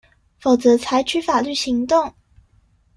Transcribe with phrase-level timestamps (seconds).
[0.39, 2.15] 否則採取法律行動